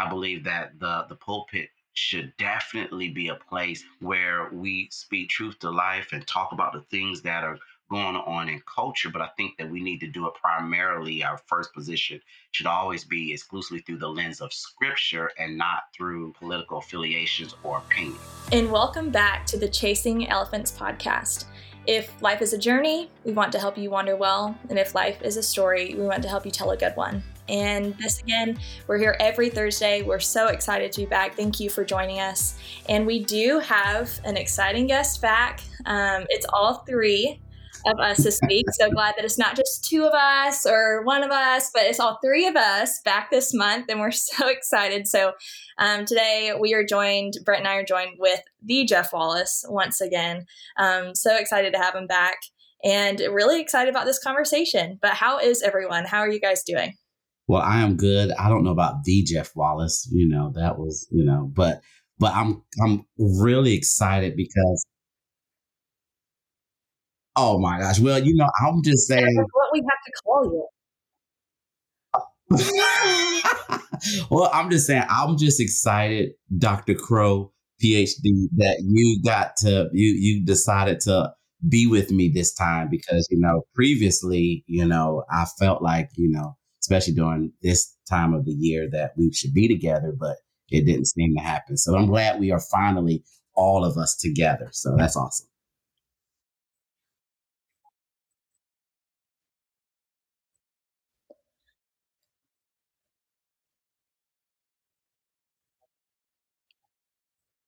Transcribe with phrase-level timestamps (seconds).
[0.00, 5.58] I believe that the the pulpit should definitely be a place where we speak truth
[5.58, 7.58] to life and talk about the things that are
[7.90, 11.22] going on in culture, but I think that we need to do it primarily.
[11.24, 12.20] Our first position
[12.52, 17.78] should always be exclusively through the lens of scripture and not through political affiliations or
[17.78, 18.16] opinion.
[18.52, 21.46] And welcome back to the Chasing Elephants podcast.
[21.86, 24.56] If life is a journey, we want to help you wander well.
[24.68, 27.24] And if life is a story, we want to help you tell a good one.
[27.50, 30.02] And this again, we're here every Thursday.
[30.02, 31.34] We're so excited to be back.
[31.34, 32.56] Thank you for joining us.
[32.88, 35.60] And we do have an exciting guest back.
[35.84, 37.40] Um, it's all three
[37.86, 38.66] of us this week.
[38.72, 41.98] So glad that it's not just two of us or one of us, but it's
[41.98, 43.86] all three of us back this month.
[43.88, 45.08] And we're so excited.
[45.08, 45.32] So
[45.78, 50.00] um, today we are joined, Brent and I are joined with the Jeff Wallace once
[50.00, 50.46] again.
[50.78, 52.38] Um, so excited to have him back
[52.82, 54.98] and really excited about this conversation.
[55.02, 56.04] But how is everyone?
[56.04, 56.94] How are you guys doing?
[57.50, 58.30] Well, I am good.
[58.38, 61.80] I don't know about the Jeff Wallace, you know, that was, you know, but
[62.20, 64.86] but I'm I'm really excited because
[67.34, 67.98] Oh my gosh.
[67.98, 69.26] Well, you know, I'm just saying.
[69.52, 70.68] what we have to call
[72.50, 74.26] you.
[74.30, 76.94] well, I'm just saying, I'm just excited, Dr.
[76.94, 77.52] Crow,
[77.82, 81.32] PhD, that you got to, you, you decided to
[81.68, 86.30] be with me this time because, you know, previously, you know, I felt like, you
[86.30, 86.56] know,
[86.90, 90.38] especially during this time of the year that we should be together, but
[90.70, 91.76] it didn't seem to happen.
[91.76, 93.22] So I'm glad we are finally
[93.54, 94.68] all of us together.
[94.72, 95.46] So that's awesome.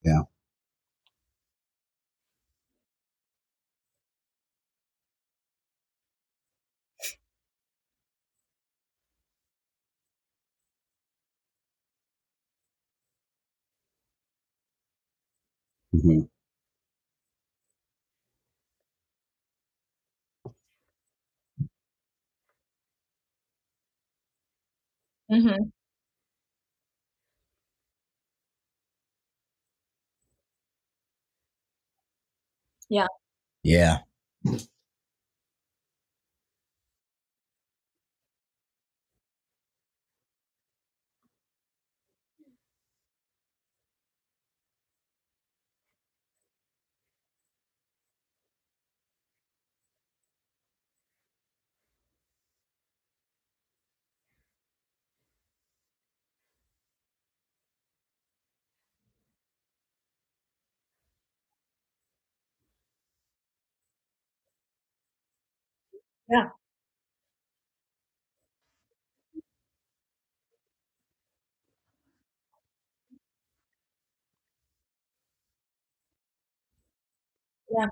[0.05, 0.23] Yeah.
[16.03, 16.23] Hmm
[25.31, 25.73] Mm-hmm.
[32.89, 33.07] Yeah.
[33.63, 34.01] Yeah.
[66.33, 66.49] Yeah.
[77.71, 77.89] Yeah.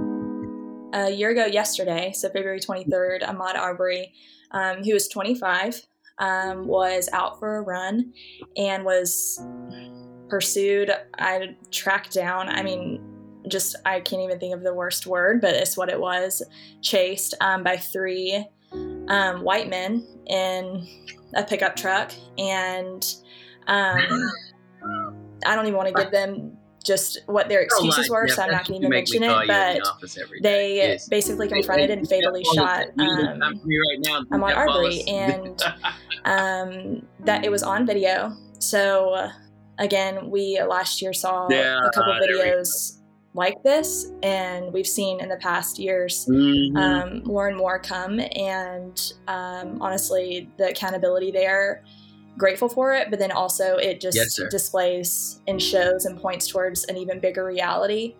[0.92, 4.12] a year ago yesterday, so February 23rd, Ahmaud Arbery,
[4.50, 5.82] um, who was 25,
[6.20, 8.12] um, was out for a run
[8.56, 9.42] and was
[10.28, 10.90] pursued.
[11.18, 13.02] I tracked down, I mean,
[13.48, 16.42] just, I can't even think of the worst word, but it's what it was
[16.82, 18.46] chased um, by three
[19.08, 20.86] um, white men in
[21.34, 22.12] a pickup truck.
[22.38, 23.04] And
[23.66, 24.30] um,
[25.46, 28.66] I don't even want to give them just what their excuses were, so I'm not
[28.66, 29.46] going to even mention it.
[29.46, 31.08] But the they yes.
[31.08, 33.60] basically confronted and fatally shot um, right
[34.32, 35.62] Ahmaud Arbery, and
[36.24, 38.36] um, that it was on video.
[38.58, 39.30] So
[39.78, 43.00] again, we last year saw yeah, a couple uh, videos
[43.34, 46.76] like this, and we've seen in the past years mm-hmm.
[46.76, 48.20] um, more and more come.
[48.36, 51.84] And um, honestly, the accountability there
[52.38, 56.84] grateful for it, but then also it just yes, displays and shows and points towards
[56.84, 58.14] an even bigger reality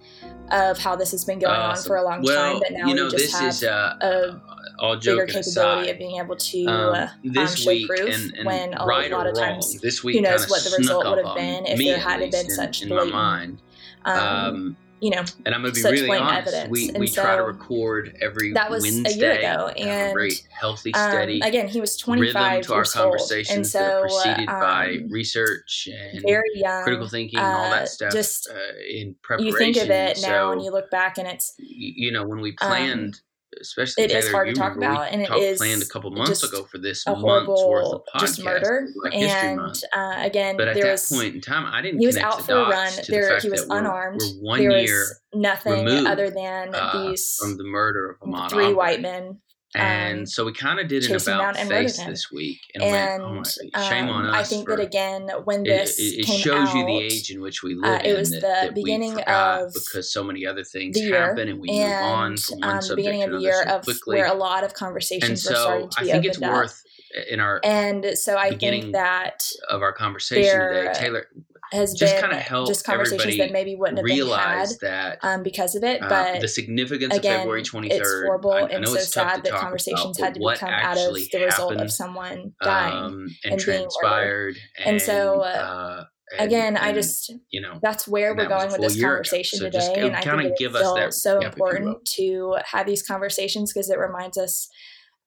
[0.51, 1.83] of how this has been going awesome.
[1.83, 2.61] on for a long well, time.
[2.61, 4.41] But now you know, we just have is, uh, a
[4.79, 8.15] all bigger capability aside, of being able to um, uh, this um, show week proof
[8.15, 10.75] and, and when a right lot of wrong, times this week who knows what the
[10.77, 13.63] result would have been if there hadn't been in, such in my mind.
[14.05, 16.49] Um, Um, you know, and I'm gonna be really honest.
[16.49, 16.71] evidence.
[16.71, 21.29] We, we try to record every that was a year ago, and, very healthy, um,
[21.43, 25.11] again, he was rhythm 25 to our old, and conversations that so preceded by um,
[25.11, 28.13] research and very young, critical thinking and all uh, that stuff.
[28.13, 28.55] just uh,
[28.89, 29.53] in preparation.
[29.53, 32.41] you think of it now so, and you look back and it's you know, when
[32.41, 33.21] we um, planned
[33.61, 36.43] especially It is Taylor, hard to talk about, and it talked- planned a couple months
[36.43, 38.89] ago for this a month's worth of podcast, just murder.
[39.11, 42.01] History And uh, again, But at there that was point in time, I didn't.
[42.01, 42.91] he was out for a run.
[42.93, 44.21] to the There he was that we're- unarmed.
[44.21, 48.65] We're one there year was nothing other than uh, these from the murder of three
[48.65, 48.75] Arbery.
[48.75, 49.41] white men.
[49.75, 52.93] And um, so we kind of did an about and face this week, and, And
[52.93, 56.21] went, "Oh my, shame on um, us." I think for, that again, when this it,
[56.21, 58.17] it came shows out, you the age in which we uh, live it in.
[58.19, 61.69] was that, the that beginning of because so many other things year, happen, and we
[61.69, 64.17] move on and from one um, the subject beginning of the year so of quickly.
[64.17, 66.53] where a lot of and conversations were so starting to I be think it's up.
[66.53, 66.83] worth
[67.29, 71.27] in our And so I beginning think that of our conversation today, Taylor,
[71.73, 75.43] has just been kinda help just conversations that maybe wouldn't have been had that um,
[75.43, 76.03] because of it.
[76.03, 77.91] uh, But the significance of February 23rd.
[77.93, 80.69] it's horrible I, I and know so it's sad that conversations about, had to become
[80.71, 82.95] out of the result of someone dying.
[82.97, 84.57] um, and, and transpired.
[84.79, 86.05] And, And so, uh, uh,
[86.39, 89.65] and- Again, I just you know, that's where we're that going with this conversation So
[89.65, 91.71] today, just and I think it's still that so recap, if you will.
[91.71, 94.69] important to have these conversations because it reminds us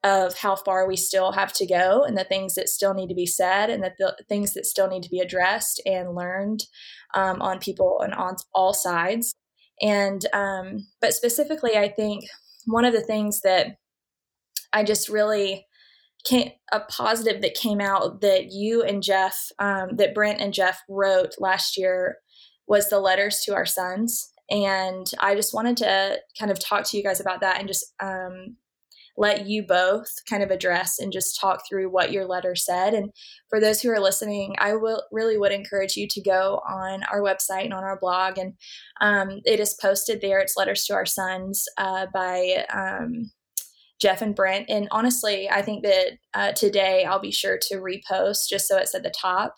[0.04, 3.16] of how far we still have to go and the things that still need to
[3.16, 6.66] be said and the things that still need to be addressed and learned
[7.14, 9.34] um, on people and on all sides.
[9.82, 12.26] And um, but specifically, I think
[12.66, 13.78] one of the things that
[14.74, 15.68] I just really
[16.26, 20.82] came a positive that came out that you and Jeff, um, that Brent and Jeff
[20.90, 22.18] wrote last year
[22.68, 24.32] was the letters to our sons.
[24.50, 27.86] And I just wanted to kind of talk to you guys about that and just
[28.02, 28.58] um,
[29.16, 32.94] let you both kind of address and just talk through what your letter said.
[32.94, 33.12] And
[33.50, 37.22] for those who are listening, I will really would encourage you to go on our
[37.22, 38.38] website and on our blog.
[38.38, 38.54] And
[39.02, 40.40] um, it is posted there.
[40.40, 43.32] It's Letters to Our Sons uh, by um,
[44.02, 44.70] Jeff and Brent.
[44.70, 48.96] And honestly, I think that uh, today I'll be sure to repost just so it's
[48.96, 49.56] at the top.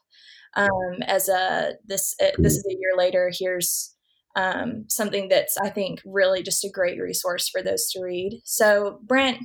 [0.57, 3.29] Um, as a this uh, this is a year later.
[3.37, 3.94] Here's
[4.35, 8.41] um, something that's I think really just a great resource for those to read.
[8.43, 9.39] So Brent,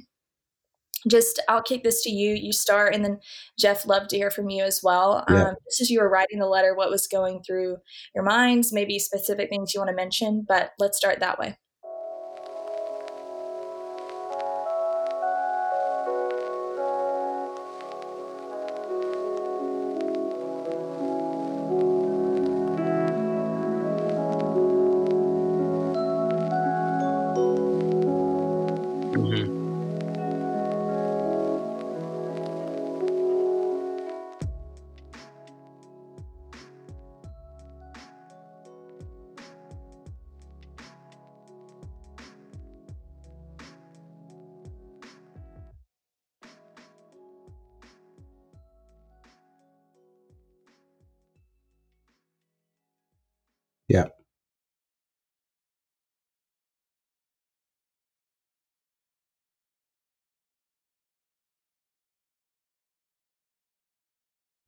[1.08, 2.34] just I'll kick this to you.
[2.34, 3.18] You start, and then
[3.58, 5.24] Jeff, love to hear from you as well.
[5.28, 5.48] Yeah.
[5.48, 7.78] Um, just as you were writing the letter, what was going through
[8.14, 8.72] your minds?
[8.72, 11.56] Maybe specific things you want to mention, but let's start that way.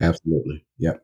[0.02, 0.66] Absolutely.
[0.78, 1.02] Yep.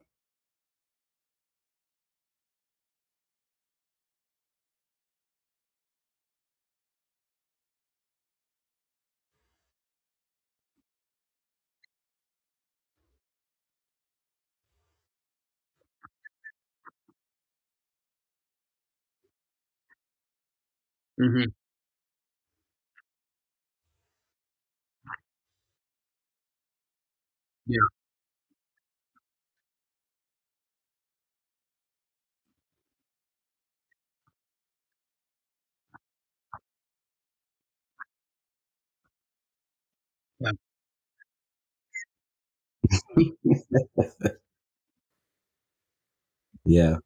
[21.19, 21.53] Mhm.
[27.67, 27.98] Yeah.
[46.65, 46.99] Yeah.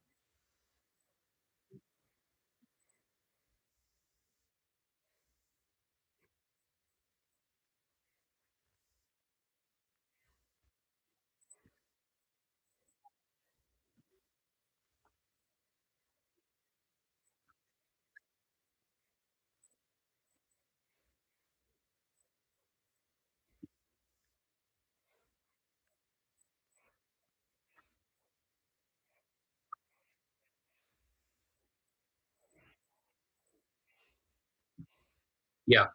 [35.67, 35.87] Yeah.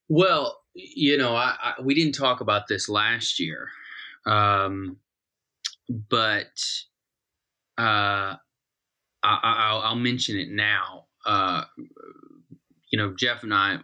[0.08, 3.68] Well, you know, I, I, we didn't talk about this last year,
[4.26, 4.96] um,
[5.88, 6.60] but
[7.78, 8.36] uh,
[9.22, 11.06] I, will mention it now.
[11.24, 11.64] Uh,
[12.90, 13.78] you know, Jeff and I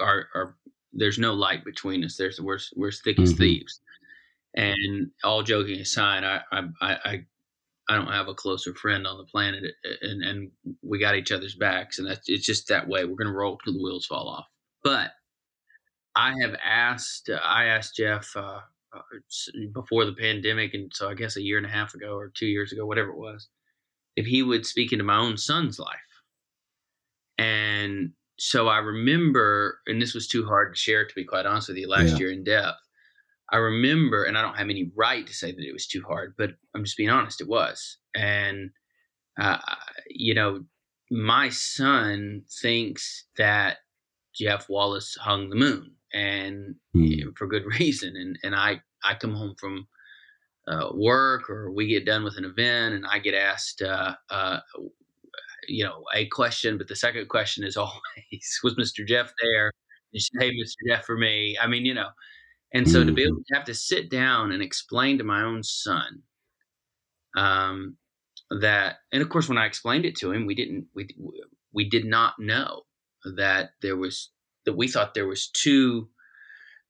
[0.00, 0.56] are, are,
[0.92, 2.16] there's no light between us.
[2.16, 3.38] There's we're we're thick as mm-hmm.
[3.38, 3.80] thieves.
[4.56, 7.24] And all joking aside, I, I I
[7.88, 9.64] I don't have a closer friend on the planet,
[10.00, 10.50] and and
[10.82, 13.04] we got each other's backs, and that's it's just that way.
[13.04, 14.46] We're gonna roll till the wheels fall off.
[14.84, 15.10] But
[16.14, 18.60] I have asked, I asked Jeff uh,
[18.94, 19.00] uh
[19.72, 22.46] before the pandemic, and so I guess a year and a half ago or two
[22.46, 23.48] years ago, whatever it was,
[24.14, 25.98] if he would speak into my own son's life.
[27.38, 31.68] And so I remember, and this was too hard to share, to be quite honest
[31.68, 32.18] with you, last yeah.
[32.18, 32.78] year in depth.
[33.52, 36.34] I remember, and I don't have any right to say that it was too hard,
[36.36, 37.98] but I'm just being honest, it was.
[38.14, 38.70] And,
[39.38, 39.58] uh,
[40.08, 40.64] you know,
[41.10, 43.78] my son thinks that
[44.34, 47.36] Jeff Wallace hung the moon, and mm.
[47.36, 48.16] for good reason.
[48.16, 49.86] And and I I come home from
[50.68, 54.60] uh, work or we get done with an event, and I get asked, uh, uh,
[55.68, 59.06] you know, a question, but the second question is always, "Was Mr.
[59.06, 59.70] Jeff there?"
[60.12, 60.88] You say, "Hey, Mr.
[60.88, 62.08] Jeff, for me." I mean, you know,
[62.72, 63.06] and so mm.
[63.06, 63.42] to be able hmm.
[63.48, 66.22] to have to sit down and explain to my own son.
[67.36, 67.96] Um,
[68.50, 71.08] that and of course when i explained it to him we didn't we
[71.72, 72.82] we did not know
[73.36, 74.30] that there was
[74.64, 76.08] that we thought there was two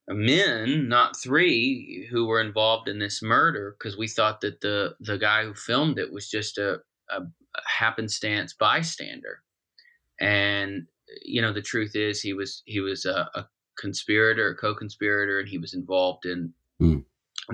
[0.09, 5.19] men, not three, who were involved in this murder because we thought that the the
[5.19, 7.21] guy who filmed it was just a, a,
[7.67, 9.41] happenstance bystander,
[10.21, 10.87] and
[11.25, 13.47] you know the truth is he was he was a, a
[13.79, 17.05] conspirator, a co-conspirator, and he was involved in mm.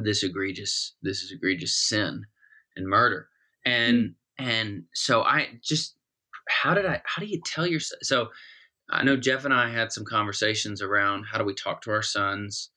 [0.02, 2.24] this egregious this is egregious sin
[2.76, 3.28] and murder,
[3.64, 4.14] and mm.
[4.38, 5.94] and so I just
[6.48, 8.28] how did I how do you tell yourself so
[8.90, 12.02] I know Jeff and I had some conversations around how do we talk to our
[12.02, 12.70] sons.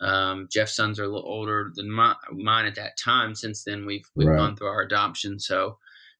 [0.00, 3.34] Um, Jeff's sons are a little older than my, mine at that time.
[3.34, 4.36] Since then, we've we've right.
[4.36, 5.38] gone through our adoption.
[5.38, 5.78] So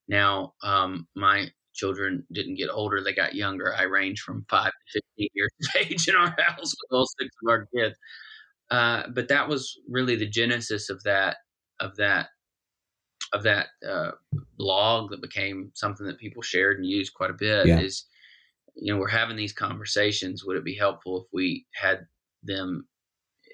[0.08, 3.74] now um, my children didn't get older; they got younger.
[3.74, 7.30] I range from five to fifteen years of age in our house with all six
[7.42, 7.96] of our kids.
[8.70, 11.36] Uh, but that was really the genesis of that
[11.80, 12.28] of that
[13.32, 14.12] of that uh,
[14.56, 17.66] blog that became something that people shared and used quite a bit.
[17.66, 17.80] Yeah.
[17.80, 18.04] Is
[18.80, 22.06] you know we're having these conversations would it be helpful if we had
[22.42, 22.86] them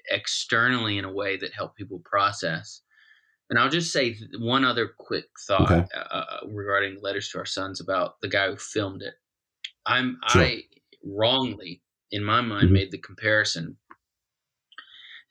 [0.09, 2.81] externally in a way that helped people process
[3.49, 5.85] and i'll just say one other quick thought okay.
[5.95, 9.15] Uh, uh, regarding letters to our sons about the guy who filmed it
[9.85, 10.43] i'm sure.
[10.43, 10.61] i
[11.03, 12.73] wrongly in my mind mm-hmm.
[12.73, 13.77] made the comparison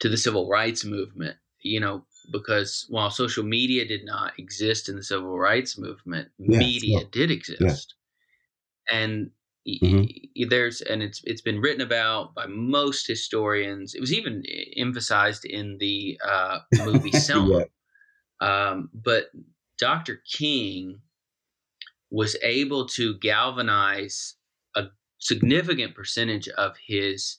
[0.01, 4.97] to the civil rights movement you know because while social media did not exist in
[4.97, 7.95] the civil rights movement yeah, media did exist
[8.91, 8.99] yeah.
[8.99, 9.31] and
[9.67, 10.49] Mm-hmm.
[10.49, 13.95] There's and it's it's been written about by most historians.
[13.95, 14.43] It was even
[14.77, 17.65] emphasized in the uh, movie Selma.
[18.41, 18.69] yeah.
[18.71, 19.27] um, but
[19.79, 20.21] Dr.
[20.31, 21.01] King
[22.11, 24.35] was able to galvanize
[24.77, 24.85] a
[25.19, 27.39] significant percentage of his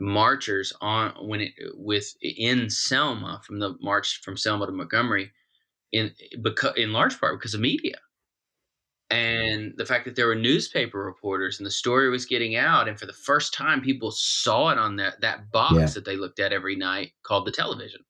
[0.00, 5.30] marchers on when it with in Selma from the march from Selma to Montgomery
[5.92, 7.96] in because in large part because of media
[9.12, 12.98] and the fact that there were newspaper reporters and the story was getting out and
[12.98, 15.86] for the first time people saw it on that that box yeah.
[15.86, 18.00] that they looked at every night called the television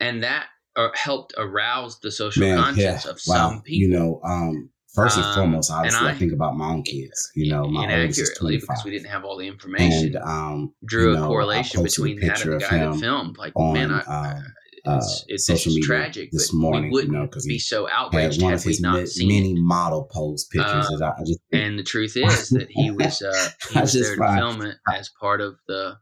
[0.00, 3.10] and that uh, helped arouse the social Man, conscience yeah.
[3.10, 3.50] of wow.
[3.50, 6.68] some people you know um, first and um, foremost obviously I, I, think about my
[6.68, 10.74] own kids you know my inaccurately because we didn't have all the information and um,
[10.86, 13.90] drew you know, a correlation between that and the guy that filmed like on, man
[13.92, 14.40] I, uh,
[14.84, 16.84] it's, it's, social media tragic this morning.
[16.84, 19.54] We wouldn't you know, because be so outraged had one of his not seen many
[19.54, 20.90] model pose pictures.
[21.00, 24.36] Uh, I just, and the truth is that he was uh, he was there to
[24.36, 25.96] film it as part of the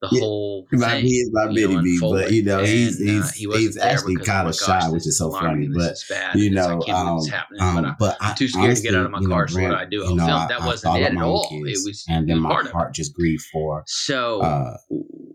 [0.00, 1.04] the yeah, whole thing.
[1.04, 4.16] He is my Betty B, but you know and, he's he's, uh, he he's actually
[4.16, 5.68] kind of shy, which is so funny.
[5.68, 5.96] But
[6.34, 7.20] you know, um,
[7.60, 9.46] um, but I'm too scared honestly, to get out of my car.
[9.46, 9.96] Know, so what I do?
[9.98, 10.48] You know, film.
[10.48, 11.48] That wasn't it at all.
[11.50, 14.76] It was and then my heart just grieved for so uh,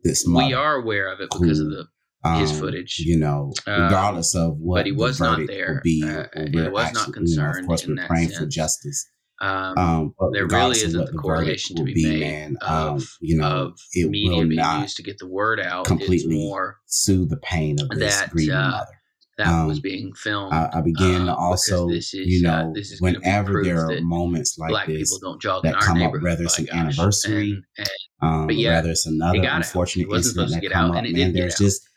[0.03, 0.27] this.
[0.27, 0.49] Morning.
[0.49, 1.87] We are aware of it because of the
[2.23, 2.99] um, his footage.
[2.99, 5.81] You know, um, regardless um, of what but he was the not there.
[5.83, 7.27] Be, uh, he was actually, not concerned.
[7.27, 8.39] You know, of course, we're praying sense.
[8.39, 9.09] for justice.
[9.41, 13.17] Um, um, there really isn't the, the correlation to be, be made man, um, of,
[13.21, 15.85] you know, of it media will being not used to get the word out.
[15.85, 19.01] Completely more soothe the pain of this that, grieving uh, mother.
[19.37, 20.53] That um, was being filmed.
[20.53, 24.57] I, I began to uh, also, is, you uh, know, uh, whenever there are moments
[24.57, 26.75] like this that come up, whether it's an gosh.
[26.75, 27.87] anniversary, and,
[28.21, 31.88] and, um, yeah, whether it's another unfortunate incident that come up, man, there's just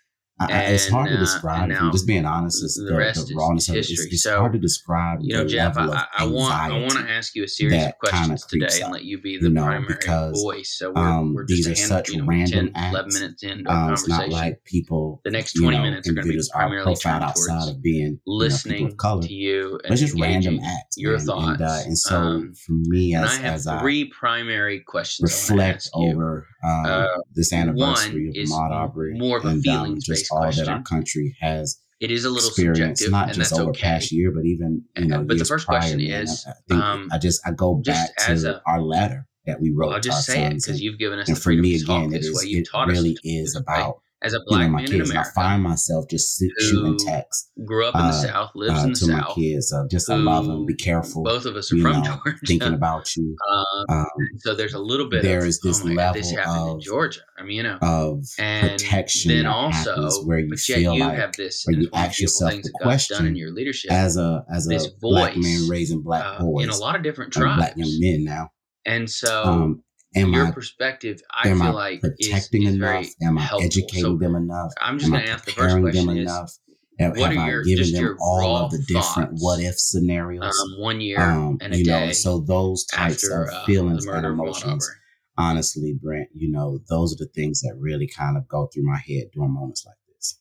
[0.50, 1.62] I, it's hard to And, uh, describe.
[1.64, 3.78] and I'm now just being honest, it's the the, rest the is rawness of it.
[3.80, 4.06] It's, history.
[4.12, 5.18] it's So, hard to describe.
[5.22, 7.98] You know, the Jeff, I, I want I want to ask you a series of
[7.98, 10.74] questions today and let you be the you know, primary because, voice.
[10.78, 13.42] So we're, um, we're these are a hand, such you know, random 10, 11 minutes
[13.42, 16.32] into Um, it's not like people, the next you 20 know, minutes are going to
[16.32, 19.22] be primarily profiled outside of being you listening of color.
[19.22, 21.26] to you and it's just random acts, your man.
[21.26, 21.60] thoughts.
[21.60, 25.46] And, uh, and so um, for me, as I have three primary questions I want
[25.46, 29.66] to reflect over um, Uh, this anniversary of is Ahmaud Arbery more of a and
[29.66, 29.94] um,
[30.32, 33.80] all that our country has It is a little experienced, subjective, not just over okay.
[33.82, 35.78] past year, but even you know But the first prior.
[35.80, 36.22] question man.
[36.22, 39.70] is, I, think um, I just I go back to a- our letter that we
[39.70, 42.16] wrote I'll just say it because you've given us and the for me again, it
[42.18, 44.00] It's is what you it taught really us is about?
[44.22, 45.10] As a you black know my man in kids.
[45.10, 48.80] And I America find myself just shooting texts grew up in the uh, South, lives
[48.80, 49.72] uh, in the to my kids.
[49.72, 50.64] Uh, just I love them.
[50.66, 51.22] Be careful.
[51.24, 52.38] Both of us are from know, Georgia.
[52.46, 53.36] thinking about you.
[53.50, 54.06] Um, Um,
[54.38, 56.70] so there's a little bit there of is this oh my God, this level happened
[56.70, 57.20] in of- Georgia.
[57.38, 61.32] I mean, you know, of and protection then also, where you feel you like have
[61.32, 63.90] this where you it's one of the ask yourself the done in question your leadership
[63.90, 67.02] as a as a black voice, man raising black uh, boys in a lot of
[67.02, 67.56] different tribes.
[67.58, 68.50] black young men now.
[68.84, 69.82] And so, Um,
[70.14, 72.90] am your I perspective, I am feel I like is, protecting is enough?
[73.04, 73.66] very Am I helpful.
[73.66, 74.72] educating So them enough?
[74.80, 76.52] I'm just going to ask the first preparing them question: Is enough?
[76.98, 79.42] Have, what have are I your- given just them your all of the different thoughts,
[79.42, 80.44] what if scenarios?
[80.44, 83.64] um, one year Um, and a you day know, so those types after of uh,
[83.64, 84.90] feelings the and murder of Ahmaud emotions,
[85.38, 88.98] honestly, Brent, you know, those are the things that really kind of go through my
[88.98, 90.38] head during moments like this.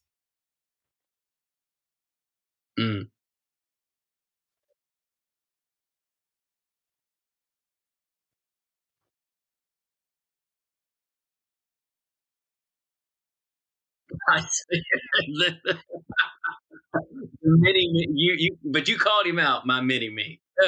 [2.80, 3.10] Mm.
[17.44, 20.42] mini me, you you, but you called him out, my mini me.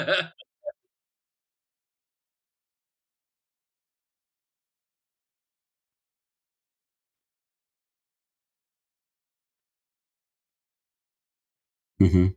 [11.99, 12.27] hmm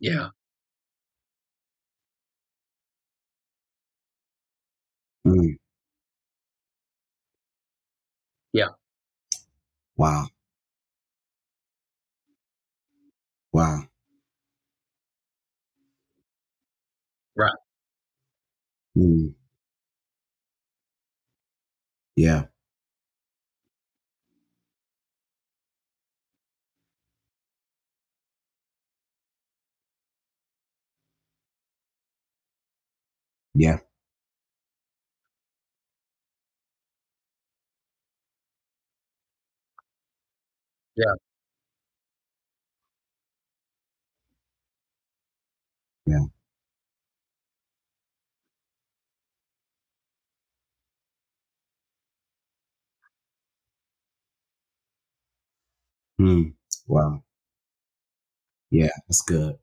[0.00, 0.28] yeah,
[5.26, 5.56] Mm.
[9.96, 10.28] Wow.
[13.52, 13.88] Wow.
[17.36, 17.54] Right.
[18.96, 19.34] Mm.
[22.16, 22.46] Yeah.
[33.54, 33.78] Yeah.
[40.96, 41.14] Yeah.
[46.06, 46.24] Yeah.
[56.20, 56.54] Mm.
[56.88, 57.22] Wow.
[58.70, 59.56] Yeah, that's good.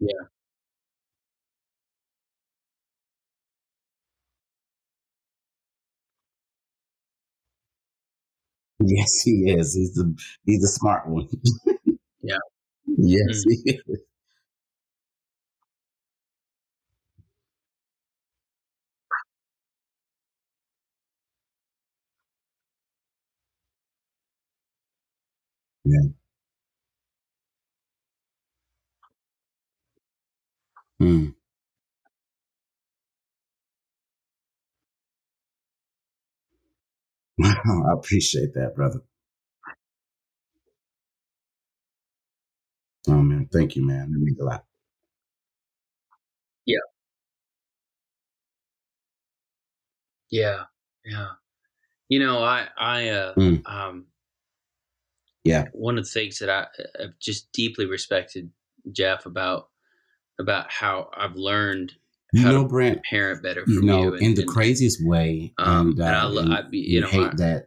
[0.00, 0.26] Yeah.
[8.80, 9.74] Yes, he is.
[9.74, 11.28] He's the he's the smart one.
[12.22, 12.38] Yeah.
[12.86, 13.50] Yes, Mm.
[13.64, 14.00] he is.
[25.84, 26.23] Yeah.
[31.04, 31.34] Mm.
[37.44, 39.00] I appreciate that, brother.
[43.08, 44.12] Oh man, thank you, man.
[44.12, 44.64] That means a lot.
[46.66, 46.78] yeah,
[50.30, 50.64] yeah.
[51.04, 51.28] Yeah.
[52.08, 53.62] You know, I I uh, Mm.
[53.66, 54.06] um
[55.44, 55.66] Yeah.
[55.72, 56.66] one of the things that I
[57.00, 58.50] have just deeply respected
[58.92, 59.68] Jeff about
[60.38, 61.92] about how I've learned
[62.32, 64.50] You how know, to Brent, parent better from you know, you, and, in the and-
[64.50, 67.64] craziest way, um, and, uh, and I lo- and I you, know, hate I- that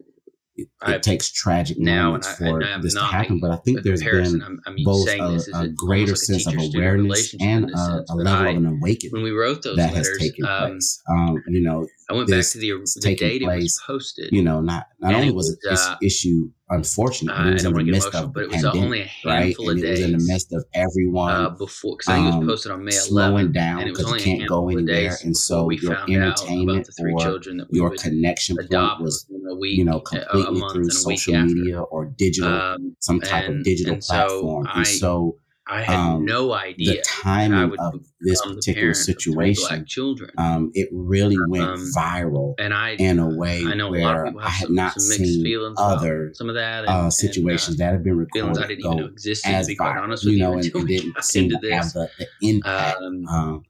[0.56, 3.40] it, it takes tragic now, moments I- for I'm this to happen.
[3.40, 6.48] But I think there's been I'm, I mean, both a, a greater like a sense
[6.48, 9.94] of awareness and a, a level I- of an awakening when we wrote those that
[9.94, 11.02] letters, has taken um, place.
[11.10, 14.30] Um, you know, I went back to the, the date place, it was posted.
[14.32, 17.74] You know, not not only was, it this uh, issue unfortunate, but it was in
[17.74, 19.76] the midst of but it was pandemic, only a handful right?
[19.76, 19.84] of days.
[19.84, 22.48] It was in the midst of everyone uh, before because I think it was um,
[22.48, 26.88] posted on May 11th, slowing down because you can't go anywhere, and so your entertainment
[26.98, 27.40] or
[27.72, 29.26] your connection point was
[29.62, 34.88] you know completely through social media or digital, um, some type of digital platform, and
[34.88, 35.38] so
[35.70, 39.86] I had um, no idea the timing of this particular situation.
[39.86, 44.28] children, um, it really went um, viral, and I in a way I know where
[44.40, 47.86] I had some, not some seen other some of that and, uh, situations and, uh,
[47.86, 48.64] that have been recorded.
[48.64, 49.50] I didn't even know existed.
[49.50, 52.28] To be quite honest with you, know, and, and didn't seem to have the, the
[52.42, 52.98] impact.
[53.02, 53.64] Um,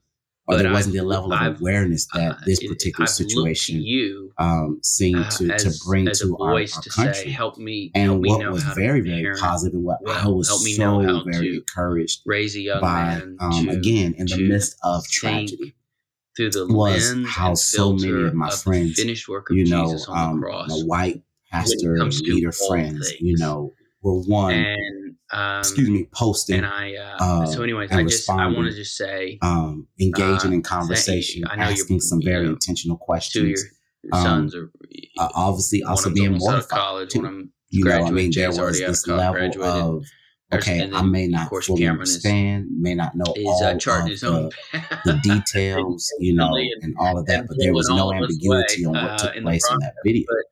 [0.48, 4.32] or there wasn't the level of I've, awareness that uh, this particular I've situation you,
[4.38, 7.14] um, seemed uh, to, as, to bring to our, our to country.
[7.14, 7.92] Say, help me.
[7.94, 11.56] And help what me was very, very positive and what well, I was so very
[11.56, 15.74] encouraged raise a young by, man um, to, again, in the midst of tragedy.
[16.34, 19.86] Through the was how so many of my of friends, finished work of you know,
[19.86, 23.20] Jesus on um, the cross, my white pastor leader friends, things.
[23.20, 24.97] you know, were one and
[25.30, 26.58] um, excuse me, posting.
[26.58, 30.52] And I, uh, uh, so anyways, I just, I want to just say, um, engaging
[30.52, 33.44] uh, in conversation, asking some very know, intentional questions.
[33.44, 34.70] Your, your sons um,
[35.18, 36.78] are uh, obviously also being mortified.
[36.78, 37.18] college, too.
[37.18, 40.06] Of them you know, I mean, there was this level of,
[40.52, 43.78] okay, then, I may not fully Cameron understand, may not know is, all uh, of
[43.80, 44.50] the,
[45.04, 49.18] the, details, you know, and all of that, but there was no ambiguity on what
[49.18, 50.24] took uh, place in that video.
[50.28, 50.44] But,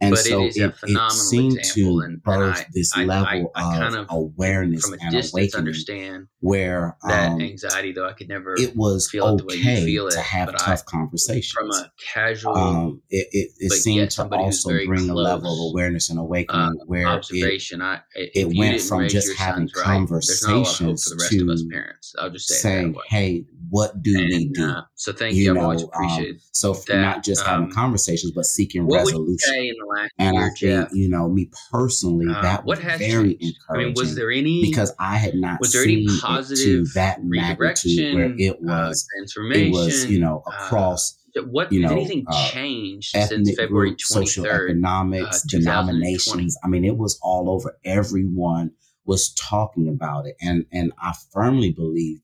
[0.00, 3.52] and but so it, it, it seemed to and, birth and I, this I, level
[3.54, 8.06] I, kind of, awareness from a and distance awakening understand where that um, anxiety, though
[8.08, 10.56] I could never it was feel okay it the way you feel it, to have
[10.56, 11.52] tough conversations.
[11.52, 16.18] From a casual, um, it, it, seemed to also bring a level of awareness and
[16.18, 17.82] awakening uh, where observation.
[17.82, 22.14] It, I, it went from just having right, conversations to parents.
[22.18, 25.54] I'll just saying, "Hey, what do and, we do?" Uh, so thank you.
[25.54, 28.98] know, I much appreciate um, so that, not just having um, conversations, but seeking what
[28.98, 29.26] resolution.
[29.26, 32.26] Would you say in the last and year, I think Jeff, you know me personally,
[32.28, 33.42] uh, that what was very changed?
[33.42, 33.56] encouraging.
[33.70, 37.18] I mean, was there any because I had not was there any positive to that
[37.22, 39.68] magnitude where it uh, was transformation?
[39.68, 43.56] it was you know uh, across what you did know, anything uh, change ethnic since
[43.56, 46.56] February groups, twenty social economics, uh, denominations.
[46.64, 47.78] I mean, it was all over.
[47.84, 48.72] Everyone
[49.04, 52.20] was talking about it, and and I firmly believe,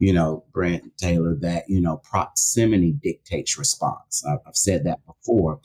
[0.00, 4.24] you know, Brent Taylor, that you know proximity dictates response.
[4.28, 5.60] I've, I've said that before,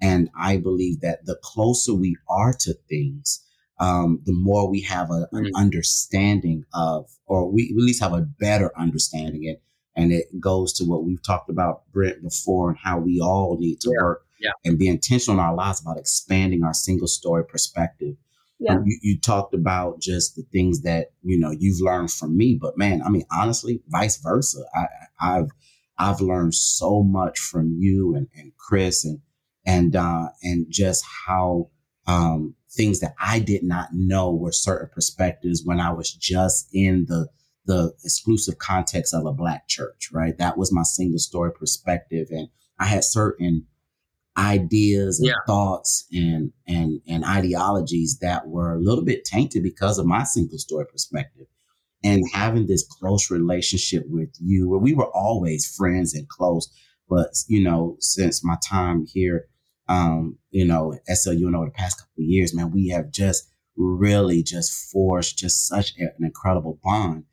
[0.00, 3.44] and I believe that the closer we are to things,
[3.78, 5.50] um, the more we have a, an Mm.
[5.56, 9.48] understanding of, or we at least have a better understanding.
[9.48, 9.58] And
[9.96, 13.80] and it goes to what we've talked about, Brent, before, and how we all need
[13.80, 14.52] to Yeah, work yeah.
[14.64, 18.16] and be intentional in our lives about expanding our single story perspective.
[18.60, 18.76] Yeah.
[18.84, 22.76] You, you talked about just the things that you know you've learned from me, but
[22.76, 24.62] man, I mean, honestly, vice versa.
[24.74, 24.86] I,
[25.20, 25.50] I've
[25.98, 29.20] I've learned so much from you and, and Chris and
[29.66, 31.70] and uh, and just how
[32.06, 37.06] um, things that I did not know were certain perspectives when I was just in
[37.08, 37.28] the
[37.66, 40.36] the exclusive context of a black church, right?
[40.38, 42.28] That was my single story perspective.
[42.30, 43.66] And I had certain
[44.40, 45.34] ideas and Yeah.
[45.46, 50.58] thoughts and and and ideologies that were a little bit tainted because of my single
[50.58, 51.46] story perspective.
[52.02, 56.72] And having this close relationship with you, where we were always friends and close,
[57.08, 59.46] but you know, since my time here,
[59.88, 63.50] um, you know, SLU and over the past couple of years, man, we have just
[63.76, 67.24] really just forged just such an incredible bond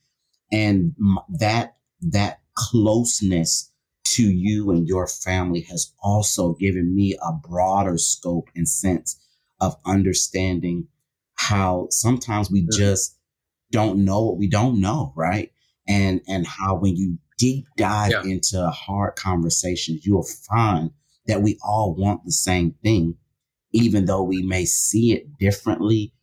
[0.52, 0.96] and
[1.30, 3.72] that that closeness
[4.14, 9.20] to you and your family has also given me a broader scope and sense
[9.60, 10.88] of understanding
[11.36, 12.72] how sometimes we Mhm.
[12.78, 13.16] just
[13.72, 15.52] don't know what we don't know right
[15.88, 18.24] and and how when you deep dive Yeah.
[18.24, 20.92] into hard conversations you'll find
[21.28, 23.16] that we all want the same thing
[23.74, 26.14] even though we may see it differently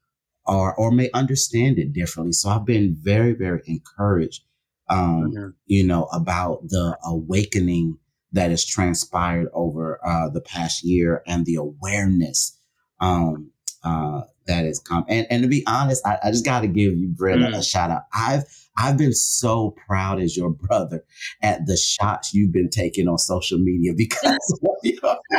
[0.47, 2.33] or or may understand it differently.
[2.33, 4.43] So I've been very, very encouraged,
[4.89, 5.55] um, Mhm.
[5.67, 7.99] you know, about the awakening
[8.33, 12.59] that has transpired over uh, the past year and the awareness
[13.01, 13.51] um,
[13.85, 15.05] uh, that has come.
[15.09, 17.59] And and to be honest, I, I just got to give you, Brent, a- a
[17.61, 17.71] Mm.
[17.71, 18.03] shout out.
[18.15, 18.45] I've
[18.77, 21.05] I've been so proud as your brother
[21.43, 25.17] at the shots you've been taking on social media because you know,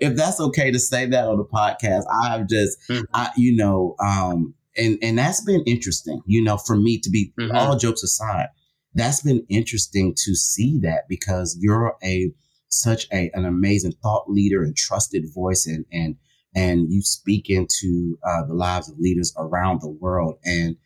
[0.00, 3.04] if that's okay to say that on the podcast, I've just, Mhm.
[3.14, 7.32] I, you know, um, and and that's been interesting, you know, for me to be
[7.38, 7.54] Mhm.
[7.54, 8.48] all jokes aside,
[8.94, 12.32] that's been interesting to see that because you're a
[12.68, 16.16] such a an amazing thought leader and trusted voice, and and
[16.54, 20.76] and you speak into uh, the lives of leaders around the world, and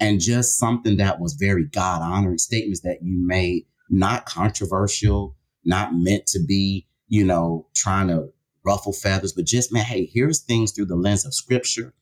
[0.00, 5.94] and just something that was very God honoring statements that you made, not controversial, not
[5.94, 8.28] meant to be, you know, trying to
[8.64, 11.94] ruffle feathers, but just, man, hey, here's things through the lens of scripture.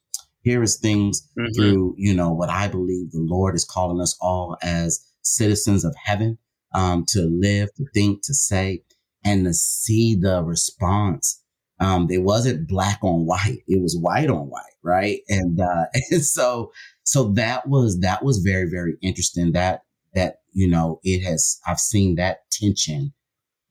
[0.42, 1.52] Here is things mm-hmm.
[1.54, 5.94] through, you know, what I believe the Lord is calling us all as citizens of
[6.02, 6.38] heaven
[6.74, 8.82] um, to live, to think, to say,
[9.24, 11.40] and to see the response.
[11.80, 15.20] Um, it wasn't black on white; it was white on white, right?
[15.28, 16.72] And uh, and so
[17.04, 19.52] so that was that was very very interesting.
[19.52, 19.82] That
[20.14, 23.12] that you know it has I've seen that tension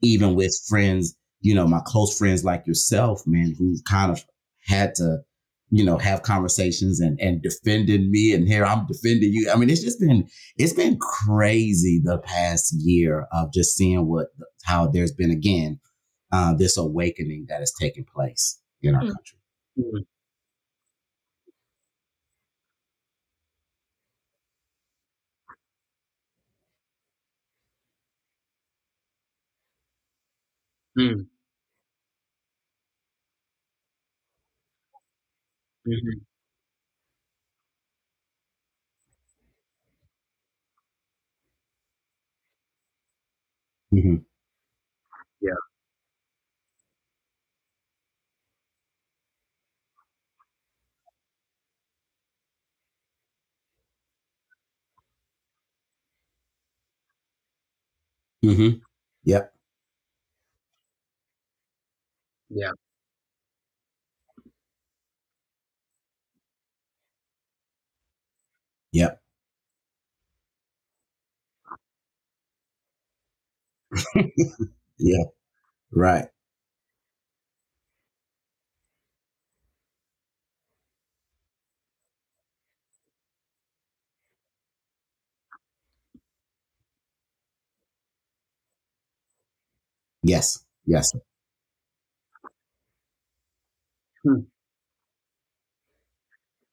[0.01, 4.23] even with friends, you know, my close friends like yourself, man, who've kind of
[4.65, 5.19] had to,
[5.71, 9.49] you know, have conversations and and defending me, and here I'm defending you.
[9.51, 14.27] I mean, it's just been it's been crazy the past year of just seeing what
[14.65, 15.79] how there's been again
[16.31, 19.11] uh, this awakening that has taken place in our mm-hmm.
[19.11, 19.39] country.
[19.79, 19.97] Mm-hmm.
[30.97, 31.30] Mm.
[35.85, 36.21] Mhm.
[43.91, 44.25] Mhm.
[45.41, 45.55] Yeah.
[58.43, 58.81] Mhm.
[59.23, 59.53] Yep.
[62.49, 62.71] Yeah.
[68.91, 69.21] Yep.
[74.97, 75.25] Yeah.
[75.91, 76.29] Right.
[90.23, 90.65] Yes.
[90.85, 91.13] Yes.
[94.23, 94.41] Hmm.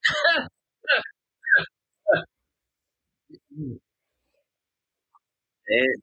[5.67, 6.01] It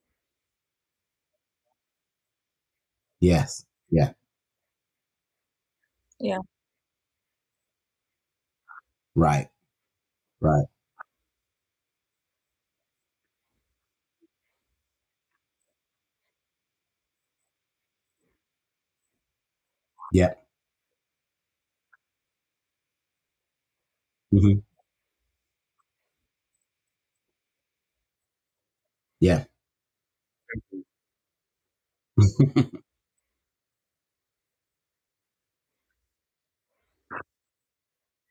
[3.19, 3.65] Yes.
[3.89, 4.13] Yeah.
[6.19, 6.39] Yeah.
[9.15, 9.49] Right.
[10.41, 10.65] Right.
[20.11, 20.45] Yep.
[24.31, 24.61] Mhm.
[29.19, 29.45] Yeah.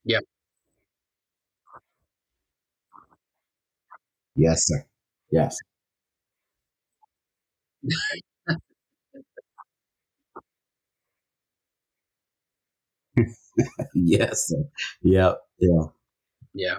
[0.04, 0.24] Yep.
[4.36, 4.86] Yes, sir.
[5.32, 5.58] Yes.
[13.94, 14.64] Yes, sir.
[15.02, 15.38] Yep.
[15.58, 15.84] Yeah.
[16.54, 16.78] Yeah.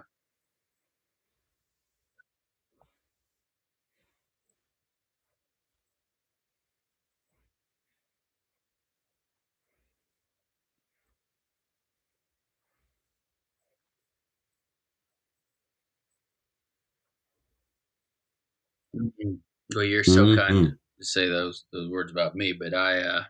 [18.96, 19.40] Mhm.
[19.76, 20.80] Well, you're so kind Mhm.
[21.00, 23.26] to say those those words about me, but I uh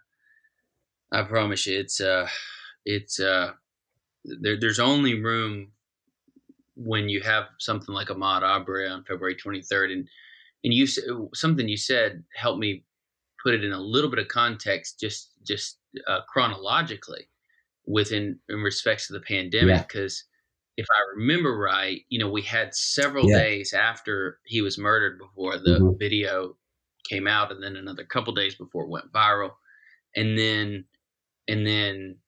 [1.11, 2.27] I promise you it's uh
[2.85, 3.53] it's uh
[4.25, 5.73] there there's only room
[6.75, 10.09] when you have something like a Ahmaud Arbery on February 23rd and
[10.63, 10.87] and you
[11.33, 12.83] something you said helped me
[13.43, 17.29] put it in a little bit of context just just uh, chronologically
[17.85, 20.09] within in respects to the pandemic Yeah.
[20.77, 23.39] If I remember right, you know, we had several Yeah.
[23.43, 25.99] days after he was murdered before the Mhm.
[25.99, 26.57] video
[27.09, 29.55] came out, and then another couple days before it went viral,
[30.15, 30.85] and then
[31.49, 32.19] and then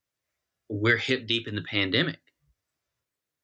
[0.69, 2.19] we're hip deep in the pandemic.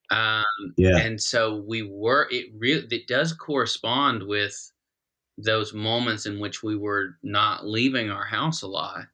[0.10, 1.00] Um, Yeah.
[1.00, 2.28] and so we were.
[2.32, 4.72] It really it does correspond with
[5.38, 9.08] those moments in which we were not leaving our house a lot,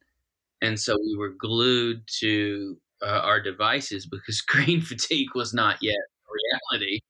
[0.62, 5.96] and so we were glued to uh, our devices because screen fatigue was not yet
[5.96, 6.30] a
[6.72, 7.00] reality.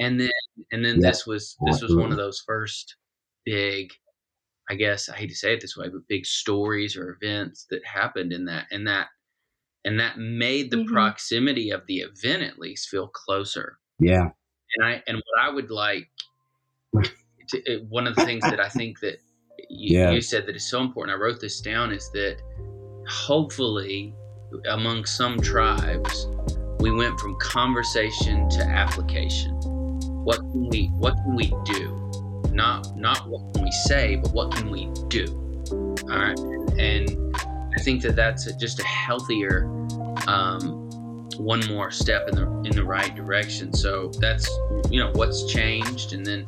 [0.00, 0.30] And then
[0.72, 1.10] and then Yeah.
[1.10, 2.96] this was this was one of those first
[3.44, 3.92] big
[4.70, 7.84] I guess I hate to say it this way, but big stories or events that
[7.84, 9.08] happened in that and that
[9.84, 10.86] and that made the Mhm.
[10.86, 13.78] proximity of the event at least feel closer.
[14.00, 14.30] Yeah.
[14.76, 16.10] And I and what I would like
[17.48, 19.18] to, one of the things that I think that
[19.68, 20.10] you, Yeah.
[20.10, 21.14] you said that is so important.
[21.16, 22.38] I wrote this down is that
[23.08, 24.14] hopefully
[24.68, 26.26] among some tribes
[26.84, 29.52] we went from conversation to application.
[30.24, 32.42] What can we what can we do?
[32.52, 35.24] Not not what can we say, but what can we do?
[36.02, 36.38] All right,
[36.78, 37.34] and
[37.74, 39.64] I think that that's just a healthier,
[40.26, 40.90] um,
[41.38, 43.72] one more step in the in the right direction.
[43.72, 44.46] So that's
[44.90, 46.46] you know what's changed, and then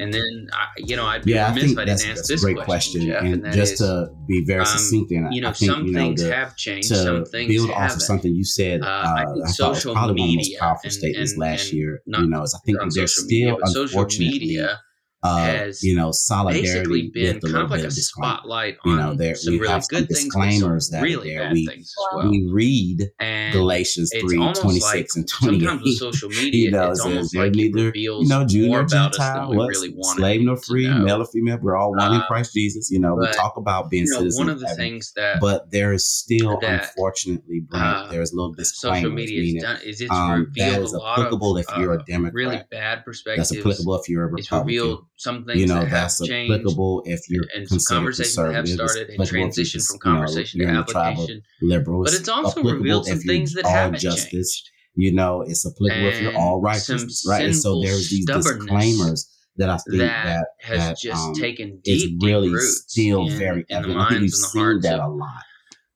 [0.00, 2.18] and then, I, you know, I'd be yeah, I remiss think if I that's, didn't
[2.18, 3.06] ask this great question, question.
[3.06, 5.70] Jeff, and and just is, to be very um, succinct, and you know, I think
[5.72, 8.44] some you know things the, have changed, to some things build off of something you
[8.44, 8.82] said.
[8.82, 11.32] Uh, Uh, I I, thought was social probably one of the most powerful and- statements
[11.32, 12.02] and- last year.
[12.06, 14.80] You know, is I think there's still, media, but social unfortunately, media
[15.22, 18.34] uh, has you know, basically solidarity been with a kind little of like a disclaimer.
[18.36, 21.50] spotlight You know, there some we really have good things, disclaimers that really there.
[21.52, 22.20] We things Wow.
[22.20, 22.30] as well.
[22.30, 25.60] we read And Galatians it's 3, almost 26 like and 28.
[25.60, 28.44] sometimes with social media, you know, it's almost like neither, reveals you know,
[28.78, 31.58] nor Gentile, what, really slave nor free, male or female.
[31.60, 32.90] We're all one in Uh, Christ Jesus.
[32.90, 34.82] You know, we talk about being You know, citizens one of the heaven.
[34.84, 39.80] things that But there is still, that, unfortunately, uh, there's little social media meaning done
[39.84, 42.34] is it's um, that is applicable of if you're uh, a Democrat.
[42.34, 44.98] really bad perspective that's applicable if you're a Republican.
[45.20, 48.54] Some things You know, that have that's changed applicable if you're and some conversations that
[48.54, 49.14] have conservative.
[49.18, 51.42] It's started and transitioned from you conversation to the tribe of application.
[51.60, 52.10] liberals.
[52.10, 54.30] But it's also revealed some things that all haven't justice.
[54.30, 54.70] changed.
[54.94, 57.44] You know, it's applicable if you're And all righteous, right?
[57.44, 61.80] And so there's these disclaimers that I think that, that has that, just um, taken
[61.84, 63.98] deep, deep really roots still in, very in the evident.
[63.98, 65.42] I think we've minds and the hearts that a lot.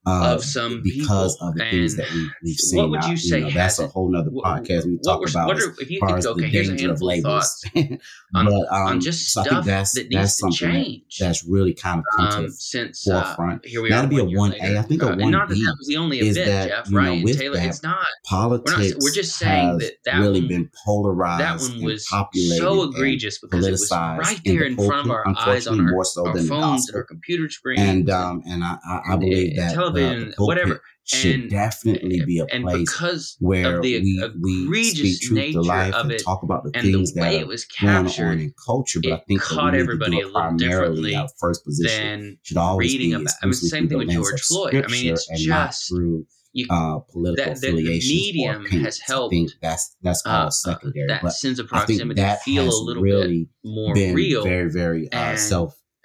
[0.06, 1.48] Uh, of some because people.
[1.48, 2.90] of the things And that we, we've what seen.
[2.90, 5.74] would Now, you say know, that's a whole nother podcast we talk about what are,
[5.80, 9.32] if you think, okay, the here's a handful of thoughts on, but um, on just
[9.32, 11.18] so stuff that's that needs to that, change.
[11.18, 13.64] that's really kind of come to um, the since uh, forefront.
[13.66, 14.26] here we That'd are.
[14.26, 14.56] be a one A.
[14.56, 14.62] I 1A.
[14.62, 14.78] later.
[14.78, 16.86] I think a Uh, and not that 1B that was the only event, that, Jeff.
[16.90, 17.24] you know, Right?
[17.24, 18.06] With Taylor, that, it's not.
[18.26, 18.96] Politics We're not.
[19.02, 23.66] We're just saying that that really one, been polarized that one was so egregious because
[23.66, 26.42] it was right there in front of our eyes on our, more so our than
[26.42, 30.80] the phones and our computer screens And um, and I, believe that television, the whatever.
[31.06, 35.38] should And definitely be a place because where of the we, we egregious speak truth
[35.38, 38.04] nature to life of and talk about the and the things that it was on
[38.04, 39.00] captured, in culture.
[39.02, 43.10] But I think caught everybody a little differently Our first position than should always reading
[43.10, 43.34] be about.
[43.42, 44.82] I mean, the same thing with George Floyd.
[44.82, 49.50] I mean, it's just through you, uh, political that, that the medium has I think
[49.60, 51.08] that's that's all uh, uh, secondary.
[51.08, 54.14] that but sense of I think proximity that feel a little bit really more been
[54.14, 54.44] real.
[54.44, 55.38] very, very uh, and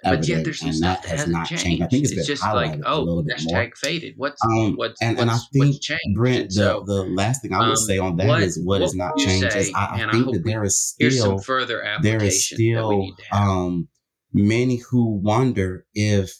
[0.04, 1.64] self but yet there's and that that has hasn't changed.
[1.64, 1.82] changed.
[1.82, 3.70] I think it's just like, highlighted a oh, little bit hashtag more.
[3.76, 4.14] faded.
[4.16, 6.02] What's Um, what's and, what's I think changed?
[6.16, 8.58] Brent, And the, so, the last thing I would um, say on that what is
[8.58, 9.72] what what is not changed is say?
[9.74, 13.48] I, I I think that there is still further there is still need to have.
[13.48, 13.88] um
[14.32, 16.32] many who wonder if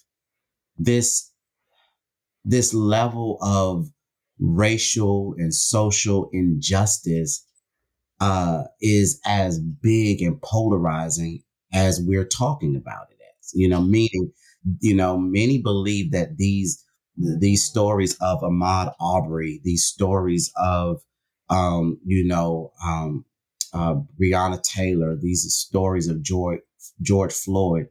[0.78, 1.30] this
[2.44, 3.88] this level of
[4.38, 7.46] racial and social injustice
[8.20, 11.42] uh is as big and polarizing
[11.72, 13.18] as we're talking about it
[13.54, 14.32] you know meaning
[14.80, 16.84] you know many believe that these
[17.16, 21.00] these stories of Ahmaud Arbery, these stories of
[21.48, 23.24] um you know um
[23.72, 26.60] uh Breonna Taylor these stories of George
[27.02, 27.88] George Floyd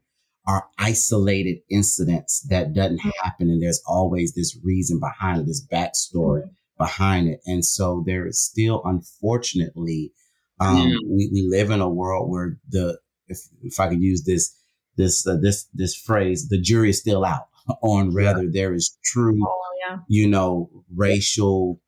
[0.48, 6.44] are isolated incidents that doesn't happen and there's always this reason behind it this backstory
[6.78, 7.42] behind it.
[7.46, 10.12] And so there is still unfortunately
[10.60, 10.98] um Mm.
[11.10, 14.56] we, we live in a world where the if, if i could use this
[15.00, 17.48] this uh, this this phrase the jury is still out
[17.82, 19.98] on whether there is true Oh yeah.
[20.08, 21.82] you know racial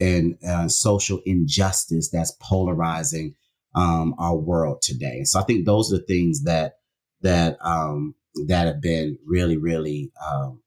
[0.00, 3.34] and uh, social injustice that's polarizing
[3.74, 5.22] um our world today.
[5.24, 6.78] So i think those are the things that
[7.20, 8.14] that um
[8.46, 10.60] that have been really really um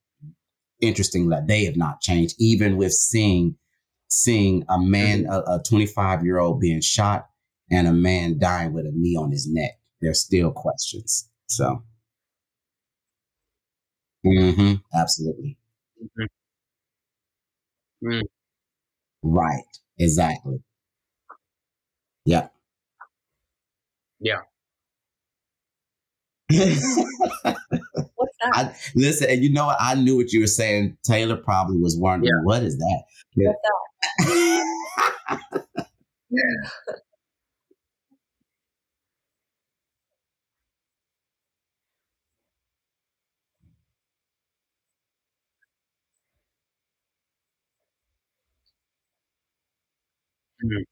[0.82, 3.56] interesting that they have not changed even with seeing
[4.08, 7.28] seeing a man a 25 year old being shot
[7.72, 9.78] and a man dying with a knee on his neck.
[10.02, 11.84] There's still questions so
[14.24, 15.58] hmm absolutely
[18.04, 18.22] Mm.
[19.24, 19.64] right
[19.98, 20.62] exactly
[22.26, 22.50] yeah
[24.20, 24.42] Yeah.
[26.50, 28.52] What's that?
[28.54, 29.78] I, listen, and you know what?
[29.80, 30.98] I knew what you were saying.
[31.04, 33.04] Taylor probably was wondering, what is that?
[33.36, 33.60] What's
[34.20, 34.66] that?
[50.64, 50.84] Mm.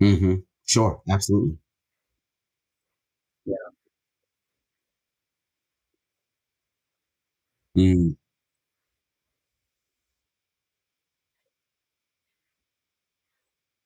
[0.00, 0.34] hmm
[0.66, 1.56] Sure, absolutely.
[3.44, 3.56] Yeah.
[7.76, 8.14] Mm,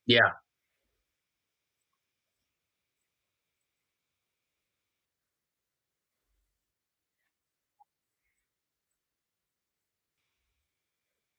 [0.07, 0.31] Yeah.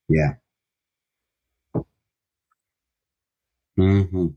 [0.08, 0.34] Yeah.
[3.76, 4.36] Mhm.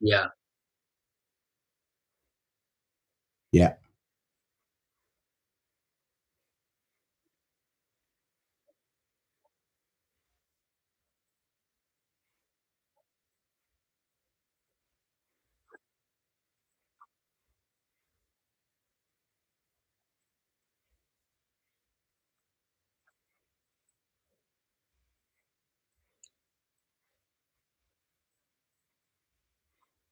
[0.00, 0.28] Yeah.
[3.52, 3.79] Yeah.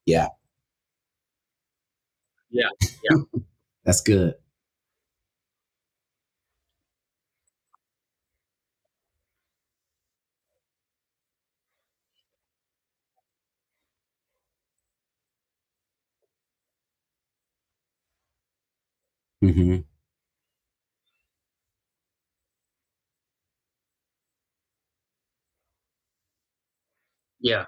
[0.09, 0.29] Yeah.
[2.51, 2.69] Yeah.
[3.03, 3.19] Yeah.
[3.85, 4.35] That's good.
[19.43, 19.83] Mm-hmm.
[27.41, 27.67] Yeah.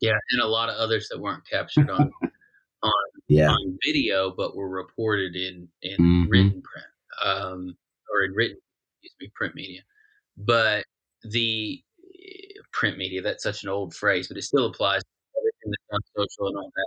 [0.00, 2.10] Yeah, and a lot of others that weren't captured on
[2.82, 2.92] on
[3.28, 3.50] Yeah.
[3.50, 6.30] on video, but were reported in in Mhm.
[6.30, 6.86] written print,
[7.22, 7.76] um,
[8.12, 8.58] or in written,
[9.02, 9.82] excuse me, print media.
[10.36, 10.84] But
[11.22, 11.82] the
[12.14, 15.08] eh, print media, that's such an old phrase, but it still applies to
[15.40, 16.86] everything that's on social and all that.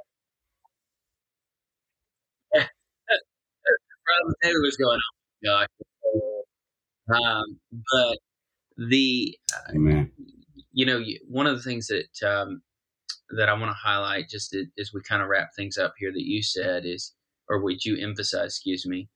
[4.43, 5.13] Taylor was going on.
[5.43, 5.67] Gosh.
[7.09, 7.59] Um,
[7.93, 8.17] but
[8.77, 9.37] the
[9.69, 10.11] Amen.
[10.71, 12.61] you know, one of the things that um,
[13.37, 16.11] that I want to highlight, just as, as we kind of wrap things up here,
[16.11, 17.13] that you said is,
[17.49, 19.09] or what you emphasize, excuse me,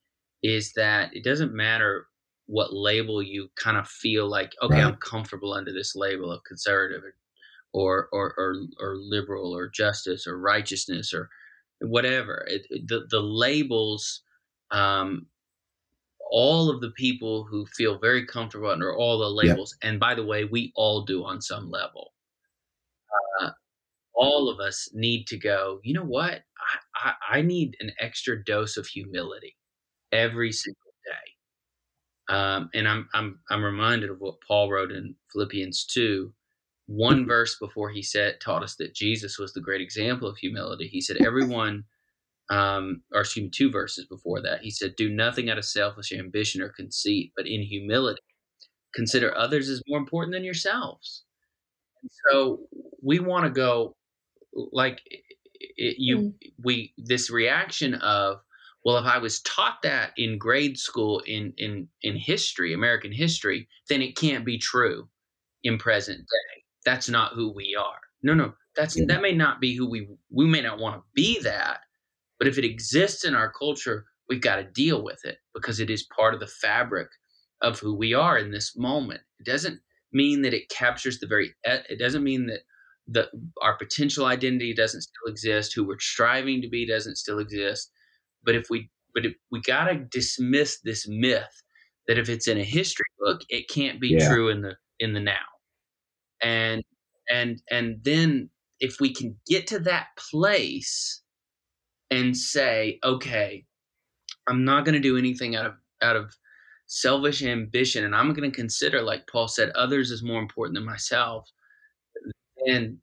[0.43, 2.07] is that it doesn't matter
[2.47, 4.51] what label you kind of feel like.
[4.61, 7.03] Okay, I'm comfortable under this label of conservative,
[7.73, 11.29] or or or or liberal, or justice, or righteousness, or
[11.81, 12.45] whatever.
[12.49, 14.23] It, it- the the labels.
[14.71, 15.27] Um,
[16.31, 19.55] all of the people who feel very comfortable under all the Yep.
[19.55, 22.13] labels, and by the way, we all do on some level.
[23.41, 23.51] Uh,
[24.15, 25.79] all of us need to go.
[25.83, 26.43] You know what?
[27.03, 29.55] I, I, I need an extra dose of humility
[30.11, 32.35] every single day.
[32.35, 36.33] Um, and I'm I'm I'm reminded of what Paul wrote in Philippians two,
[36.87, 40.87] one verse before he said taught us that Jesus was the great example of humility.
[40.87, 41.83] He said, "Everyone."
[42.49, 46.11] um, or excuse me, two verses before that, he said, Do nothing out of selfish
[46.11, 48.21] ambition or conceit, but in humility,
[48.93, 51.23] consider others as more important than yourselves.
[52.01, 52.59] And so
[53.03, 53.94] we want to go
[54.55, 55.21] like it,
[55.77, 56.33] it, you, Mm.
[56.63, 58.37] we, this reaction of,
[58.83, 63.67] well, if I was taught that in grade school in, in, in history, American history,
[63.89, 65.09] then it can't be true
[65.63, 66.63] in present day.
[66.85, 67.99] That's not who we are.
[68.21, 71.39] No, no, that's, that may not be who we, we may not want to be
[71.41, 71.79] that,
[72.37, 75.89] but if it exists in our culture, we've got to deal with it because it
[75.89, 77.07] is part of the fabric
[77.61, 79.21] of who we are in this moment.
[79.39, 79.79] It doesn't
[80.13, 81.55] mean that it captures the very.
[81.63, 82.61] It doesn't mean that
[83.07, 83.29] the
[83.61, 85.73] our potential identity doesn't still exist.
[85.75, 87.91] Who we're striving to be doesn't still exist.
[88.43, 91.61] But if we, but if we got to dismiss this myth
[92.07, 94.27] that if it's in a history book, it can't be Yeah.
[94.27, 95.45] true in the in the now.
[96.41, 96.83] And
[97.29, 98.49] and and then
[98.79, 101.21] if we can get to that place
[102.11, 103.65] and say, okay,
[104.47, 106.35] I'm not going to do anything out of out of
[106.87, 110.85] selfish ambition, and I'm going to consider, like Paul said, others is more important than
[110.85, 111.49] myself.
[112.65, 112.97] And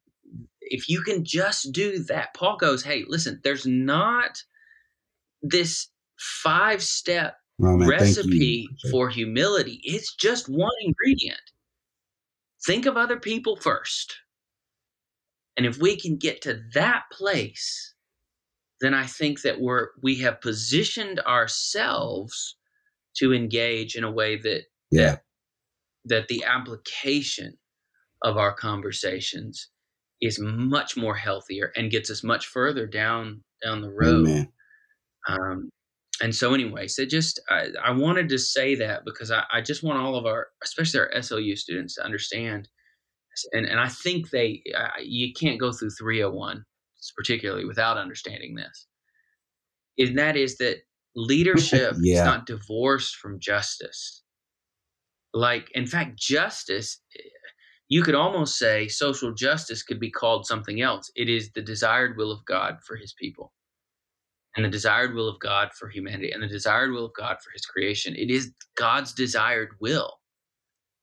[0.61, 4.43] if you can just do that, Paul goes, hey, listen, there's not
[5.43, 5.89] this
[6.19, 7.37] five step
[7.89, 9.81] recipe for humility.
[9.85, 11.41] It's just one ingredient.
[12.65, 14.15] Think of other people first.
[15.57, 17.95] And if we can get to that place,
[18.81, 22.57] then I think that we're we have positioned ourselves
[23.17, 25.19] to engage in a way that Yeah.
[26.07, 27.59] that the application
[28.23, 29.69] of our conversations
[30.21, 34.27] is much more healthier and gets us much further down down the road.
[35.29, 35.71] Um,
[36.21, 39.83] and so, anyway, so just I, I wanted to say that because I, I just
[39.83, 42.69] want all of our, especially our SLU students, to understand,
[43.53, 46.65] and and I think they uh, you can't go through 301
[47.17, 48.87] particularly without understanding this.
[49.99, 50.79] And that is that
[51.17, 54.23] leadership is not divorced from justice.
[55.35, 57.01] Like, in fact, justice,
[57.93, 61.11] you could almost say social justice could be called something else.
[61.17, 63.53] It is the desired will of God for his people
[64.57, 67.51] and the desired will of God for humanity and the desired will of God for
[67.53, 68.15] his creation.
[68.17, 70.13] It is God's desired will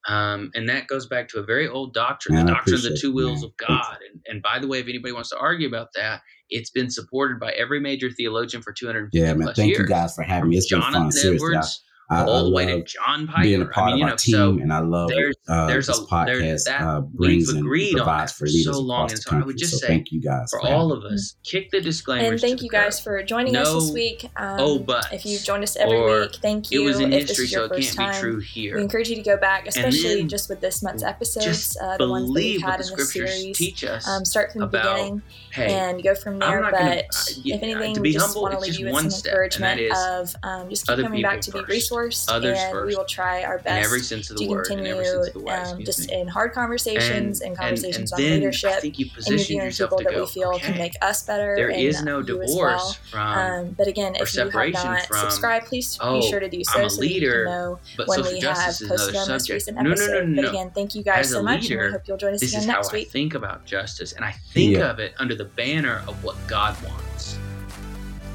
[0.07, 2.89] Um, and that goes back to a very old doctrine, Man, the doctrine of the
[2.99, 3.49] two wills man.
[3.51, 3.97] of God.
[4.11, 7.39] And, and by the way, if anybody wants to argue about that, it's been supported
[7.39, 9.47] by every major theologian for 250 Yeah, man.
[9.47, 9.79] plus Thank years.
[9.81, 10.57] you guys for having me.
[10.57, 11.11] It's been Jonathan fun.
[11.11, 13.43] Seriously, Edwards, I, I all the way to love John Piper.
[13.43, 15.68] being a part I mean, of our know, team, so and I love there's uh,
[15.68, 18.51] there's this a podcast there's that uh, brings and agreed on provides that for for
[18.51, 19.45] leaders so long, across and the so I country.
[19.47, 22.30] would just so say thank you guys for for all of us, kick the disclaimers.
[22.30, 23.03] And to thank the you guys curb.
[23.03, 24.26] for joining us this week.
[24.38, 26.82] Um, oh, but if you've joined us every week, thank you.
[26.82, 29.16] It was in if this history, so it can't be time, true we encourage you
[29.16, 32.62] to go back, especially then just with this month's episodes, uh, the ones that we've
[32.62, 33.57] had in the series.
[33.57, 35.22] teach us Um, start from the beginning
[35.55, 36.68] and go from there.
[36.72, 37.05] But
[37.45, 40.36] if anything, we just want to leave you with some step, and that encouragement of
[40.43, 41.66] um, just keep coming back to be be
[41.99, 42.31] first.
[42.31, 42.97] Others and we first.
[42.97, 45.27] will try our in best every sense of the to word, in continue every sense
[45.27, 46.19] of the way, um, just me.
[46.21, 49.89] in hard conversations and, conversations and on then leadership I think you position interviewing yourself
[49.91, 51.55] people to that we feel okay, can make us better.
[51.55, 52.97] there and is no you as divorce well.
[53.11, 56.49] from Um, but again, if you have not from, subscribed, please oh, be sure to
[56.49, 58.81] do so I'm a so you leader, can know but when social we have justice
[58.81, 59.53] is posted another our most subject.
[59.55, 60.11] recent No, no, episode.
[60.11, 62.17] no, no, But again, thank you guys As a so much, and we hope you'll
[62.17, 63.11] join us again is how next I week.
[63.11, 67.37] think about justice, and I think of it under the banner of what God wants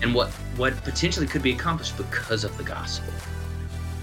[0.02, 3.12] and what what potentially could be accomplished because of the gospel.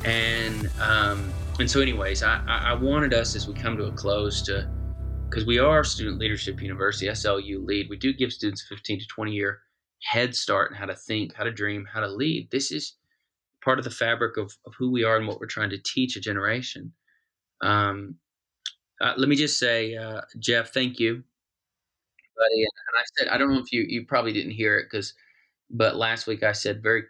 [0.03, 4.41] And um, and so, anyways, I, I wanted us as we come to a close
[4.43, 4.67] to
[5.29, 7.87] because we are Student Leadership University, SLU lead.
[7.89, 9.59] We do give students 15 to 20 year
[10.03, 12.49] head start in how to think, how to dream, how to lead.
[12.51, 12.95] This is
[13.63, 16.15] part of the fabric of, of who we are and what we're trying to teach
[16.15, 16.91] a generation.
[17.61, 18.15] Um,
[18.99, 21.23] uh, let me just say, uh, Jeff, thank you,
[22.35, 22.63] buddy.
[22.63, 25.13] And, and I said, I don't know if you you probably didn't hear it because,
[25.69, 27.03] but last week I said very.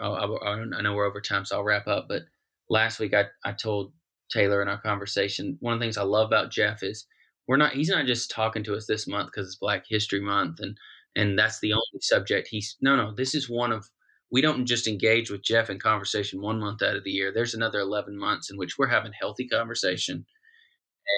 [0.00, 2.06] Oh, I, I know we're over time, so I'll wrap up.
[2.08, 2.22] But
[2.70, 3.92] last week I I told
[4.30, 7.06] Taylor in our conversation one of the things I love about Jeff is
[7.46, 10.60] we're not he's not just talking to us this month because it's Black History Month
[10.60, 10.76] and
[11.16, 13.88] and that's the only subject he's no no this is one of
[14.30, 17.30] we don't just engage with Jeff in conversation one month out of the year.
[17.32, 20.26] There's another 11 months in which we're having healthy conversation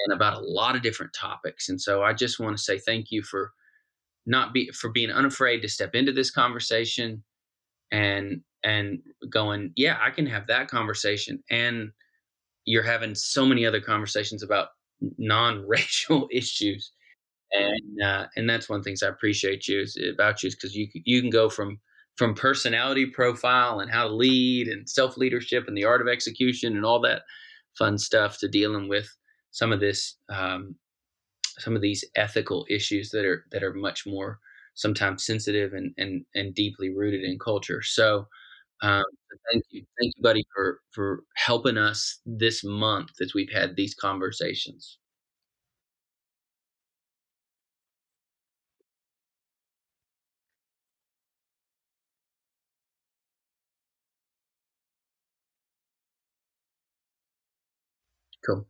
[0.05, 1.67] and about a lot of different topics.
[1.69, 3.53] And so I just want to say thank you for
[4.27, 7.23] not be for being unafraid to step into this conversation
[7.91, 8.99] and and
[9.29, 11.41] going, yeah, I can have that conversation.
[11.49, 11.91] And
[12.65, 14.69] you're having so many other conversations about
[15.17, 16.91] non-racial issues.
[17.53, 20.55] And uh, and that's one of the things I appreciate you is about you is
[20.55, 21.79] because you you can go from
[22.17, 26.75] from personality profile and how to lead and self leadership and the art of execution
[26.75, 27.21] and all that
[27.77, 29.07] fun stuff to dealing with
[29.51, 30.75] some of this um,
[31.57, 34.39] some of these ethical issues that are that are much more
[34.73, 37.81] sometimes sensitive and and and deeply rooted in culture.
[37.81, 38.27] So
[38.81, 39.03] um,
[39.51, 43.95] thank you, thank you, buddy, for for helping us this month as we've had these
[43.95, 44.97] conversations.
[58.45, 58.67] Cool.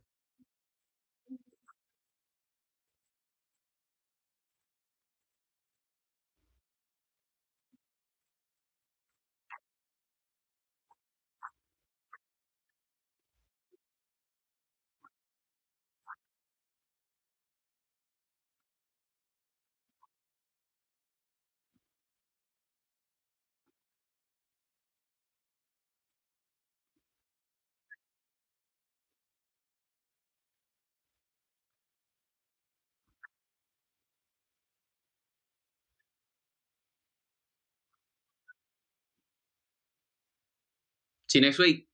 [41.28, 41.87] See you next week.